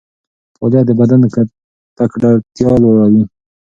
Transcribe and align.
فعالیت 0.57 0.85
د 0.87 0.91
بدن 0.99 1.21
تکړتیا 1.97 2.71
لوړوي. 2.83 3.23